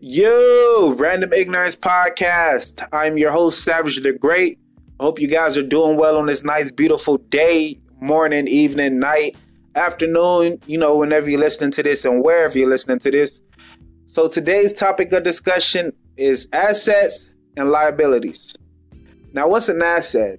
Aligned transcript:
Yo, 0.00 0.94
Random 0.96 1.32
Ignorance 1.32 1.74
Podcast. 1.74 2.86
I'm 2.92 3.18
your 3.18 3.32
host, 3.32 3.64
Savage 3.64 4.00
the 4.00 4.12
Great. 4.12 4.60
Hope 5.00 5.18
you 5.18 5.26
guys 5.26 5.56
are 5.56 5.62
doing 5.64 5.96
well 5.96 6.16
on 6.18 6.26
this 6.26 6.44
nice, 6.44 6.70
beautiful 6.70 7.16
day, 7.16 7.76
morning, 8.00 8.46
evening, 8.46 9.00
night, 9.00 9.34
afternoon, 9.74 10.62
you 10.68 10.78
know, 10.78 10.96
whenever 10.96 11.28
you're 11.28 11.40
listening 11.40 11.72
to 11.72 11.82
this 11.82 12.04
and 12.04 12.22
wherever 12.22 12.56
you're 12.56 12.68
listening 12.68 13.00
to 13.00 13.10
this. 13.10 13.40
So, 14.06 14.28
today's 14.28 14.72
topic 14.72 15.10
of 15.10 15.24
discussion 15.24 15.92
is 16.16 16.46
assets 16.52 17.30
and 17.56 17.72
liabilities. 17.72 18.56
Now, 19.32 19.48
what's 19.48 19.68
an 19.68 19.82
asset? 19.82 20.38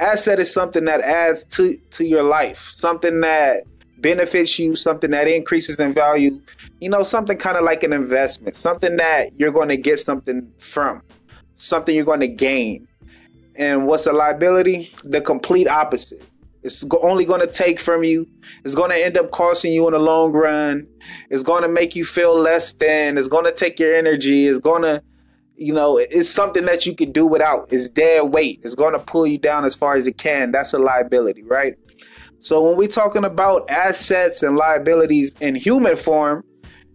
Asset 0.00 0.38
is 0.38 0.52
something 0.52 0.84
that 0.84 1.00
adds 1.00 1.44
to, 1.44 1.78
to 1.92 2.04
your 2.04 2.24
life, 2.24 2.66
something 2.68 3.22
that 3.22 3.62
benefits 3.98 4.58
you, 4.58 4.76
something 4.76 5.10
that 5.10 5.28
increases 5.28 5.80
in 5.80 5.92
value, 5.92 6.40
you 6.80 6.88
know, 6.88 7.02
something 7.02 7.38
kind 7.38 7.56
of 7.56 7.64
like 7.64 7.82
an 7.82 7.92
investment, 7.92 8.56
something 8.56 8.96
that 8.96 9.38
you're 9.38 9.52
going 9.52 9.68
to 9.68 9.76
get 9.76 9.98
something 9.98 10.52
from, 10.58 11.02
something 11.54 11.94
you're 11.94 12.04
going 12.04 12.20
to 12.20 12.28
gain. 12.28 12.86
And 13.54 13.86
what's 13.86 14.06
a 14.06 14.12
liability? 14.12 14.92
The 15.02 15.20
complete 15.20 15.66
opposite. 15.66 16.22
It's 16.62 16.84
only 17.00 17.24
going 17.24 17.40
to 17.40 17.46
take 17.46 17.78
from 17.78 18.02
you. 18.02 18.26
It's 18.64 18.74
going 18.74 18.90
to 18.90 19.02
end 19.02 19.16
up 19.16 19.30
costing 19.30 19.72
you 19.72 19.86
in 19.86 19.92
the 19.92 20.00
long 20.00 20.32
run. 20.32 20.86
It's 21.30 21.44
going 21.44 21.62
to 21.62 21.68
make 21.68 21.94
you 21.94 22.04
feel 22.04 22.36
less 22.36 22.72
than. 22.72 23.16
It's 23.16 23.28
going 23.28 23.44
to 23.44 23.52
take 23.52 23.78
your 23.78 23.94
energy. 23.94 24.46
It's 24.46 24.58
going 24.58 24.82
to, 24.82 25.00
you 25.56 25.72
know, 25.72 25.96
it's 25.96 26.28
something 26.28 26.64
that 26.64 26.84
you 26.84 26.94
could 26.94 27.12
do 27.12 27.24
without. 27.24 27.72
It's 27.72 27.88
dead 27.88 28.32
weight. 28.32 28.60
It's 28.64 28.74
going 28.74 28.94
to 28.94 28.98
pull 28.98 29.28
you 29.28 29.38
down 29.38 29.64
as 29.64 29.76
far 29.76 29.94
as 29.94 30.06
it 30.06 30.18
can. 30.18 30.50
That's 30.50 30.72
a 30.72 30.78
liability, 30.78 31.44
right? 31.44 31.76
So 32.40 32.62
when 32.62 32.76
we're 32.76 32.88
talking 32.88 33.24
about 33.24 33.68
assets 33.70 34.42
and 34.42 34.56
liabilities 34.56 35.34
in 35.40 35.54
human 35.54 35.96
form, 35.96 36.44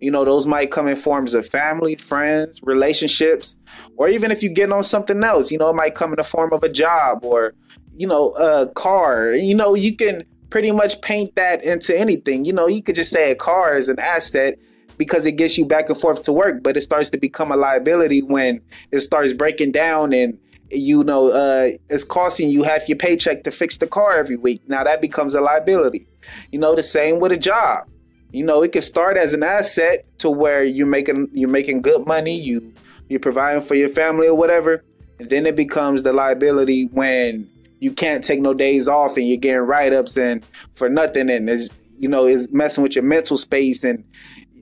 you 0.00 0.10
know, 0.10 0.24
those 0.24 0.46
might 0.46 0.70
come 0.70 0.88
in 0.88 0.96
forms 0.96 1.32
of 1.32 1.46
family, 1.46 1.94
friends, 1.94 2.60
relationships, 2.62 3.56
or 3.96 4.08
even 4.08 4.30
if 4.30 4.42
you 4.42 4.48
get 4.48 4.72
on 4.72 4.82
something 4.82 5.22
else, 5.22 5.50
you 5.50 5.58
know, 5.58 5.70
it 5.70 5.76
might 5.76 5.94
come 5.94 6.10
in 6.10 6.16
the 6.16 6.24
form 6.24 6.52
of 6.52 6.62
a 6.62 6.68
job 6.68 7.24
or, 7.24 7.54
you 7.94 8.06
know, 8.06 8.32
a 8.32 8.68
car. 8.74 9.30
You 9.30 9.54
know, 9.54 9.74
you 9.74 9.96
can 9.96 10.24
pretty 10.50 10.72
much 10.72 11.00
paint 11.02 11.34
that 11.36 11.62
into 11.62 11.98
anything. 11.98 12.44
You 12.44 12.52
know, 12.52 12.66
you 12.66 12.82
could 12.82 12.96
just 12.96 13.10
say 13.10 13.30
a 13.30 13.36
car 13.36 13.76
is 13.76 13.88
an 13.88 13.98
asset 13.98 14.58
because 14.98 15.24
it 15.24 15.32
gets 15.32 15.56
you 15.56 15.64
back 15.64 15.88
and 15.88 15.98
forth 15.98 16.22
to 16.22 16.32
work, 16.32 16.62
but 16.62 16.76
it 16.76 16.82
starts 16.82 17.10
to 17.10 17.16
become 17.16 17.50
a 17.50 17.56
liability 17.56 18.20
when 18.20 18.60
it 18.90 19.00
starts 19.00 19.32
breaking 19.32 19.72
down 19.72 20.12
and 20.12 20.38
you 20.72 21.04
know, 21.04 21.28
uh, 21.28 21.70
it's 21.88 22.04
costing 22.04 22.48
you 22.48 22.62
half 22.62 22.88
your 22.88 22.98
paycheck 22.98 23.44
to 23.44 23.50
fix 23.50 23.76
the 23.76 23.86
car 23.86 24.12
every 24.16 24.36
week. 24.36 24.62
Now 24.68 24.84
that 24.84 25.00
becomes 25.00 25.34
a 25.34 25.40
liability. 25.40 26.06
You 26.50 26.58
know, 26.58 26.74
the 26.74 26.82
same 26.82 27.20
with 27.20 27.32
a 27.32 27.36
job. 27.36 27.88
You 28.32 28.44
know, 28.44 28.62
it 28.62 28.72
can 28.72 28.82
start 28.82 29.16
as 29.16 29.34
an 29.34 29.42
asset 29.42 30.06
to 30.18 30.30
where 30.30 30.64
you're 30.64 30.86
making 30.86 31.28
you're 31.32 31.50
making 31.50 31.82
good 31.82 32.06
money, 32.06 32.34
you 32.34 32.72
you're 33.08 33.20
providing 33.20 33.62
for 33.62 33.74
your 33.74 33.90
family 33.90 34.26
or 34.26 34.34
whatever, 34.34 34.82
and 35.18 35.28
then 35.28 35.44
it 35.44 35.54
becomes 35.54 36.02
the 36.02 36.12
liability 36.12 36.86
when 36.86 37.48
you 37.80 37.92
can't 37.92 38.24
take 38.24 38.40
no 38.40 38.54
days 38.54 38.88
off 38.88 39.16
and 39.16 39.26
you're 39.26 39.36
getting 39.36 39.60
write 39.60 39.92
ups 39.92 40.16
and 40.16 40.44
for 40.74 40.88
nothing 40.88 41.28
and 41.28 41.50
it's 41.50 41.68
you 41.98 42.08
know 42.08 42.26
it's 42.26 42.50
messing 42.52 42.82
with 42.82 42.94
your 42.94 43.02
mental 43.02 43.36
space 43.36 43.82
and 43.82 44.04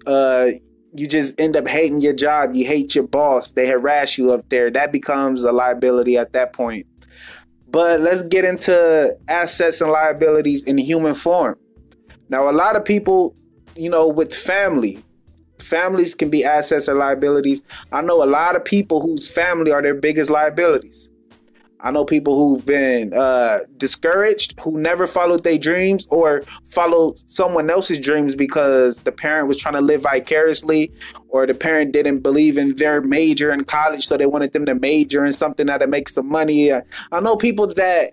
uh 0.06 0.48
you 0.94 1.06
just 1.06 1.38
end 1.38 1.56
up 1.56 1.69
hating 1.69 2.00
your 2.00 2.12
job. 2.12 2.55
You 2.55 2.66
hate 2.66 2.94
your 2.94 3.06
boss. 3.06 3.52
They 3.52 3.66
harass 3.66 4.19
you 4.19 4.33
up 4.33 4.48
there. 4.48 4.70
That 4.70 4.92
becomes 4.92 5.44
a 5.44 5.52
liability 5.52 6.16
at 6.16 6.32
that 6.32 6.52
point. 6.52 6.86
But 7.69 8.00
let's 8.00 8.22
get 8.22 8.44
into 8.44 9.16
assets 9.28 9.80
and 9.80 9.92
liabilities 9.92 10.64
in 10.64 10.77
human 10.78 11.14
form. 11.14 11.56
Now, 12.28 12.50
a 12.50 12.52
lot 12.52 12.74
of 12.74 12.84
people, 12.84 13.36
you 13.77 13.88
know, 13.91 14.08
with 14.08 14.34
family, 14.34 15.05
families 15.58 16.14
can 16.14 16.30
be 16.30 16.44
assets 16.44 16.88
or 16.88 16.94
liabilities. 16.94 17.62
I 17.92 18.00
know 18.00 18.22
a 18.22 18.27
lot 18.27 18.56
of 18.56 18.64
people 18.64 19.00
whose 19.00 19.28
family 19.28 19.70
are 19.70 19.82
their 19.82 19.94
biggest 19.94 20.30
liabilities. 20.30 21.09
I 21.83 21.91
know 21.91 22.05
people 22.05 22.36
who've 22.36 22.64
been 22.64 23.14
uh, 23.14 23.60
discouraged, 23.78 24.59
who 24.60 24.78
never 24.78 25.06
followed 25.06 25.44
their 25.44 25.59
dreams 25.59 26.06
or 26.10 26.44
followed 26.66 27.19
someone 27.31 27.71
else's 27.71 27.99
dreams 27.99 28.34
because 28.34 28.99
the 28.99 29.12
parent 29.12 29.49
was 29.49 29.56
trying 29.56 29.75
to 29.75 29.81
live 29.81 30.03
vicariously 30.03 30.93
or 31.28 31.47
the 31.47 31.54
parent 31.54 31.93
didn't 31.93 32.19
believe 32.19 32.59
in 32.59 32.75
their 32.77 33.00
major 33.00 33.50
in 33.53 33.65
college, 33.65 34.06
so 34.06 34.16
they 34.16 34.27
wanted 34.27 34.53
them 34.53 34.66
to 34.66 34.75
major 34.75 35.25
in 35.25 35.32
something 35.32 35.66
that'll 35.66 35.88
make 35.88 36.09
some 36.09 36.28
money. 36.28 36.72
I 36.72 37.21
know 37.21 37.37
people 37.37 37.72
that 37.75 38.12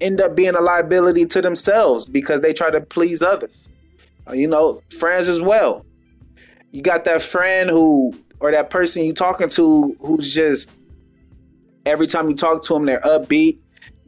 end 0.00 0.20
up 0.20 0.34
being 0.34 0.54
a 0.54 0.60
liability 0.60 1.26
to 1.26 1.42
themselves 1.42 2.08
because 2.08 2.40
they 2.40 2.52
try 2.52 2.70
to 2.70 2.80
please 2.80 3.22
others. 3.22 3.68
Uh, 4.28 4.32
you 4.32 4.46
know, 4.46 4.82
friends 4.98 5.28
as 5.28 5.40
well. 5.40 5.84
You 6.72 6.82
got 6.82 7.04
that 7.06 7.22
friend 7.22 7.70
who 7.70 8.14
or 8.40 8.52
that 8.52 8.70
person 8.70 9.04
you're 9.04 9.14
talking 9.14 9.48
to 9.48 9.96
who's 10.00 10.32
just 10.32 10.70
Every 11.88 12.06
time 12.06 12.28
you 12.28 12.36
talk 12.36 12.64
to 12.64 12.74
them, 12.74 12.86
they're 12.86 13.00
upbeat. 13.00 13.58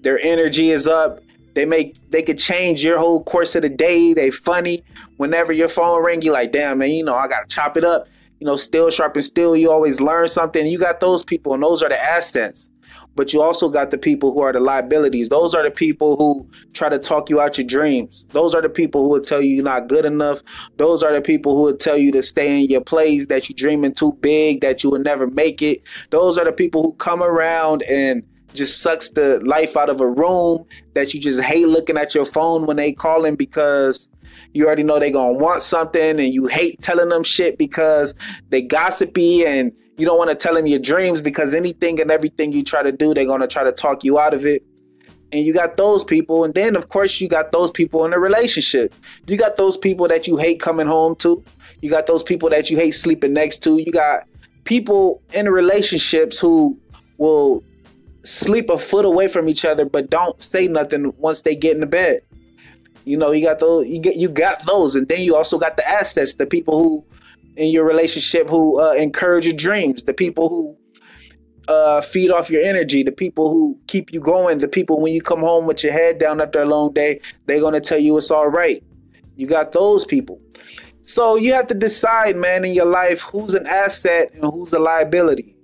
Their 0.02 0.18
energy 0.20 0.70
is 0.70 0.86
up. 0.86 1.20
They 1.54 1.64
make 1.64 1.96
they 2.10 2.22
could 2.22 2.38
change 2.38 2.82
your 2.82 2.98
whole 2.98 3.24
course 3.24 3.54
of 3.54 3.62
the 3.62 3.68
day. 3.68 4.14
They 4.14 4.30
funny. 4.30 4.82
Whenever 5.16 5.52
your 5.52 5.68
phone 5.68 6.02
ring, 6.02 6.22
you 6.22 6.32
like, 6.32 6.52
damn 6.52 6.78
man, 6.78 6.90
you 6.90 7.04
know, 7.04 7.14
I 7.14 7.28
gotta 7.28 7.46
chop 7.48 7.76
it 7.76 7.84
up. 7.84 8.06
You 8.38 8.46
know, 8.46 8.56
still 8.56 8.90
sharp 8.90 9.16
and 9.16 9.24
still, 9.24 9.54
you 9.54 9.70
always 9.70 10.00
learn 10.00 10.28
something. 10.28 10.66
You 10.66 10.78
got 10.78 11.00
those 11.00 11.22
people, 11.22 11.52
and 11.52 11.62
those 11.62 11.82
are 11.82 11.90
the 11.90 12.02
assets 12.02 12.69
but 13.16 13.32
you 13.32 13.42
also 13.42 13.68
got 13.68 13.90
the 13.90 13.98
people 13.98 14.32
who 14.32 14.40
are 14.40 14.52
the 14.52 14.60
liabilities. 14.60 15.28
Those 15.28 15.54
are 15.54 15.62
the 15.62 15.70
people 15.70 16.16
who 16.16 16.48
try 16.72 16.88
to 16.88 16.98
talk 16.98 17.28
you 17.28 17.40
out 17.40 17.58
your 17.58 17.66
dreams. 17.66 18.24
Those 18.30 18.54
are 18.54 18.62
the 18.62 18.68
people 18.68 19.02
who 19.02 19.10
will 19.10 19.20
tell 19.20 19.42
you 19.42 19.56
you're 19.56 19.64
not 19.64 19.88
good 19.88 20.04
enough. 20.04 20.40
Those 20.76 21.02
are 21.02 21.12
the 21.12 21.20
people 21.20 21.56
who 21.56 21.62
will 21.62 21.76
tell 21.76 21.98
you 21.98 22.12
to 22.12 22.22
stay 22.22 22.62
in 22.62 22.70
your 22.70 22.80
place, 22.80 23.26
that 23.26 23.48
you're 23.48 23.56
dreaming 23.56 23.94
too 23.94 24.12
big, 24.20 24.60
that 24.60 24.82
you 24.82 24.90
will 24.90 25.00
never 25.00 25.26
make 25.26 25.60
it. 25.62 25.82
Those 26.10 26.38
are 26.38 26.44
the 26.44 26.52
people 26.52 26.82
who 26.82 26.92
come 26.94 27.22
around 27.22 27.82
and 27.82 28.22
just 28.54 28.80
sucks 28.80 29.08
the 29.10 29.40
life 29.44 29.76
out 29.76 29.90
of 29.90 30.00
a 30.00 30.08
room 30.08 30.64
that 30.94 31.14
you 31.14 31.20
just 31.20 31.40
hate 31.40 31.68
looking 31.68 31.96
at 31.96 32.14
your 32.14 32.24
phone 32.24 32.66
when 32.66 32.76
they 32.76 32.92
calling 32.92 33.36
because 33.36 34.08
you 34.52 34.66
already 34.66 34.82
know 34.82 34.98
they 34.98 35.10
gonna 35.10 35.32
want 35.32 35.62
something 35.62 36.20
and 36.20 36.34
you 36.34 36.46
hate 36.46 36.80
telling 36.80 37.08
them 37.08 37.22
shit 37.22 37.58
because 37.58 38.14
they 38.48 38.62
gossipy 38.62 39.46
and 39.46 39.72
you 39.96 40.06
don't 40.06 40.18
want 40.18 40.30
to 40.30 40.36
tell 40.36 40.54
them 40.54 40.66
your 40.66 40.78
dreams 40.78 41.20
because 41.20 41.52
anything 41.52 42.00
and 42.00 42.10
everything 42.10 42.52
you 42.52 42.64
try 42.64 42.82
to 42.82 42.90
do, 42.90 43.12
they're 43.12 43.26
to 43.26 43.46
try 43.46 43.62
to 43.62 43.72
talk 43.72 44.02
you 44.02 44.18
out 44.18 44.32
of 44.32 44.46
it. 44.46 44.64
And 45.30 45.44
you 45.44 45.52
got 45.52 45.76
those 45.76 46.02
people. 46.04 46.42
And 46.42 46.54
then, 46.54 46.74
of 46.74 46.88
course, 46.88 47.20
you 47.20 47.28
got 47.28 47.52
those 47.52 47.70
people 47.70 48.04
in 48.04 48.12
a 48.12 48.18
relationship. 48.18 48.94
You 49.26 49.36
got 49.36 49.58
those 49.58 49.76
people 49.76 50.08
that 50.08 50.26
you 50.26 50.38
hate 50.38 50.58
coming 50.58 50.86
home 50.86 51.16
to. 51.16 51.44
You 51.82 51.90
got 51.90 52.06
those 52.06 52.22
people 52.22 52.48
that 52.50 52.70
you 52.70 52.78
hate 52.78 52.92
sleeping 52.92 53.34
next 53.34 53.58
to. 53.64 53.78
You 53.78 53.92
got 53.92 54.24
people 54.64 55.22
in 55.34 55.48
relationships 55.48 56.38
who 56.38 56.78
will 57.18 57.62
sleep 58.24 58.70
a 58.70 58.78
foot 58.78 59.04
away 59.04 59.28
from 59.28 59.48
each 59.48 59.64
other 59.64 59.84
but 59.84 60.10
don't 60.10 60.40
say 60.42 60.68
nothing 60.68 61.12
once 61.18 61.42
they 61.42 61.54
get 61.54 61.74
in 61.74 61.80
the 61.80 61.86
bed. 61.86 62.20
You 63.10 63.16
know, 63.16 63.32
you 63.32 63.44
got 63.44 63.58
those 63.58 63.88
you 63.88 63.98
get 63.98 64.14
you 64.14 64.28
got 64.28 64.64
those 64.66 64.94
and 64.94 65.08
then 65.08 65.22
you 65.22 65.34
also 65.34 65.58
got 65.58 65.76
the 65.76 65.88
assets, 65.88 66.36
the 66.36 66.46
people 66.46 66.78
who 66.78 67.04
in 67.56 67.70
your 67.70 67.84
relationship 67.84 68.48
who 68.48 68.80
uh, 68.80 68.92
encourage 68.92 69.46
your 69.46 69.56
dreams, 69.56 70.04
the 70.04 70.14
people 70.14 70.48
who 70.48 70.76
uh, 71.66 72.02
feed 72.02 72.30
off 72.30 72.48
your 72.48 72.62
energy, 72.62 73.02
the 73.02 73.10
people 73.10 73.50
who 73.50 73.76
keep 73.88 74.12
you 74.12 74.20
going, 74.20 74.58
the 74.58 74.68
people 74.68 75.00
when 75.00 75.12
you 75.12 75.20
come 75.20 75.40
home 75.40 75.66
with 75.66 75.82
your 75.82 75.92
head 75.92 76.20
down 76.20 76.40
after 76.40 76.62
a 76.62 76.64
long 76.64 76.92
day, 76.92 77.20
they're 77.46 77.58
going 77.58 77.74
to 77.74 77.80
tell 77.80 77.98
you 77.98 78.16
it's 78.16 78.30
all 78.30 78.46
right. 78.46 78.80
You 79.34 79.48
got 79.48 79.72
those 79.72 80.04
people. 80.04 80.40
So 81.02 81.34
you 81.34 81.52
have 81.54 81.66
to 81.66 81.74
decide, 81.74 82.36
man, 82.36 82.64
in 82.64 82.74
your 82.74 82.86
life 82.86 83.22
who's 83.22 83.54
an 83.54 83.66
asset 83.66 84.32
and 84.34 84.44
who's 84.44 84.72
a 84.72 84.78
liability. 84.78 85.56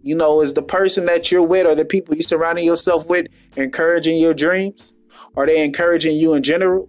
You 0.00 0.14
know, 0.14 0.40
is 0.40 0.54
the 0.54 0.62
person 0.62 1.04
that 1.04 1.30
you're 1.30 1.42
with 1.42 1.66
or 1.66 1.74
the 1.74 1.84
people 1.84 2.14
you're 2.14 2.22
surrounding 2.22 2.64
yourself 2.64 3.10
with 3.10 3.26
encouraging 3.56 4.16
your 4.16 4.32
dreams? 4.32 4.94
Are 5.38 5.46
they 5.46 5.64
encouraging 5.64 6.16
you 6.16 6.34
in 6.34 6.42
general? 6.42 6.88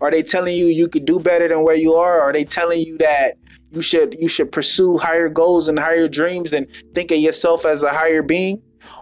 Are 0.00 0.10
they 0.10 0.24
telling 0.24 0.56
you 0.56 0.66
you 0.66 0.88
could 0.88 1.04
do 1.04 1.20
better 1.20 1.46
than 1.46 1.62
where 1.62 1.76
you 1.76 1.94
are? 1.94 2.20
Are 2.20 2.32
they 2.32 2.44
telling 2.44 2.80
you 2.80 2.98
that 2.98 3.38
you 3.70 3.82
should 3.82 4.16
you 4.18 4.26
should 4.26 4.50
pursue 4.50 4.98
higher 4.98 5.28
goals 5.28 5.68
and 5.68 5.78
higher 5.78 6.08
dreams 6.08 6.52
and 6.52 6.66
think 6.92 7.12
of 7.12 7.18
yourself 7.18 7.64
as 7.64 7.84
a 7.84 7.90
higher 7.90 8.20
being 8.20 8.60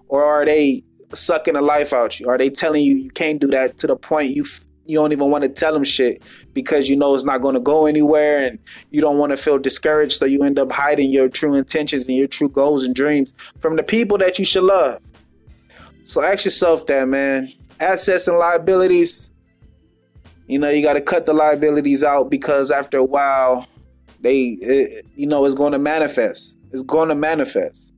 or 0.08 0.22
are 0.22 0.44
they 0.44 0.84
sucking 1.14 1.54
the 1.54 1.62
life 1.62 1.92
out 1.92 2.18
you 2.18 2.26
are 2.28 2.38
they 2.38 2.48
telling 2.48 2.82
you 2.82 2.94
you 2.94 3.10
can't 3.10 3.38
do 3.38 3.48
that 3.48 3.76
to 3.76 3.86
the 3.86 3.94
point 3.94 4.34
you 4.34 4.46
you 4.86 4.96
don't 4.96 5.12
even 5.12 5.30
want 5.30 5.42
to 5.42 5.50
tell 5.50 5.74
them 5.74 5.84
shit 5.84 6.22
because 6.54 6.88
you 6.88 6.96
know 6.96 7.14
it's 7.14 7.22
not 7.22 7.42
going 7.42 7.54
to 7.54 7.60
go 7.60 7.84
anywhere 7.84 8.46
and 8.46 8.58
you 8.90 9.02
don't 9.02 9.18
want 9.18 9.30
to 9.30 9.36
feel 9.36 9.58
discouraged 9.58 10.18
so 10.18 10.24
you 10.24 10.42
end 10.42 10.58
up 10.58 10.72
hiding 10.72 11.10
your 11.10 11.28
true 11.28 11.52
intentions 11.52 12.08
and 12.08 12.16
your 12.16 12.26
true 12.26 12.48
goals 12.48 12.82
and 12.82 12.94
dreams 12.94 13.34
from 13.60 13.76
the 13.76 13.82
people 13.82 14.16
that 14.16 14.38
you 14.38 14.44
should 14.46 14.64
love 14.64 15.02
so 16.02 16.22
ask 16.22 16.46
yourself 16.46 16.86
that 16.86 17.06
man 17.06 17.52
assets 17.82 18.28
and 18.28 18.38
liabilities 18.38 19.30
you 20.46 20.58
know 20.58 20.68
you 20.68 20.82
got 20.82 20.94
to 20.94 21.00
cut 21.00 21.26
the 21.26 21.32
liabilities 21.32 22.02
out 22.02 22.30
because 22.30 22.70
after 22.70 22.98
a 22.98 23.04
while 23.04 23.66
they, 24.22 24.56
it, 24.60 25.06
you 25.16 25.26
know, 25.26 25.44
it's 25.44 25.54
going 25.54 25.72
to 25.72 25.78
manifest. 25.78 26.56
It's 26.72 26.82
going 26.82 27.08
to 27.10 27.14
manifest. 27.14 27.92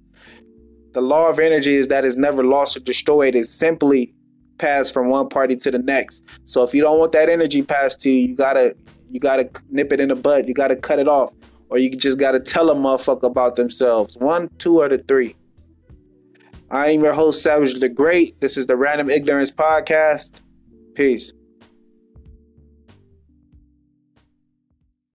The 0.92 1.00
law 1.00 1.28
of 1.28 1.38
energy 1.38 1.76
is 1.76 1.88
that 1.88 2.04
it's 2.04 2.16
never 2.16 2.42
lost 2.42 2.76
or 2.76 2.80
destroyed. 2.80 3.34
It's 3.34 3.50
simply 3.50 4.14
passed 4.58 4.94
from 4.94 5.10
one 5.10 5.28
party 5.28 5.56
to 5.56 5.70
the 5.70 5.78
next. 5.78 6.22
So 6.46 6.62
if 6.62 6.72
you 6.72 6.80
don't 6.80 6.98
want 6.98 7.12
that 7.12 7.28
energy 7.28 7.62
passed 7.62 8.00
to 8.02 8.10
you, 8.10 8.28
you 8.28 8.36
gotta 8.36 8.74
you 9.10 9.20
gotta 9.20 9.50
nip 9.70 9.92
it 9.92 10.00
in 10.00 10.08
the 10.08 10.16
bud. 10.16 10.48
You 10.48 10.54
gotta 10.54 10.76
cut 10.76 10.98
it 10.98 11.08
off, 11.08 11.34
or 11.68 11.78
you 11.78 11.94
just 11.94 12.18
got 12.18 12.32
to 12.32 12.40
tell 12.40 12.70
a 12.70 12.74
motherfucker 12.74 13.24
about 13.24 13.56
themselves. 13.56 14.16
One, 14.16 14.48
two, 14.58 14.80
or 14.80 14.88
the 14.88 14.98
three. 14.98 15.36
I 16.70 16.90
am 16.90 17.04
your 17.04 17.12
host, 17.12 17.42
Savage 17.42 17.78
the 17.78 17.88
Great. 17.88 18.40
This 18.40 18.56
is 18.56 18.66
the 18.66 18.76
Random 18.76 19.10
Ignorance 19.10 19.50
Podcast. 19.50 20.40
Peace. 20.94 21.32